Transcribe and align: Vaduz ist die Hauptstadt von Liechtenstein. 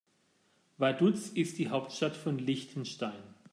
Vaduz 0.79 1.29
ist 1.29 1.59
die 1.59 1.69
Hauptstadt 1.69 2.15
von 2.17 2.39
Liechtenstein. 2.39 3.35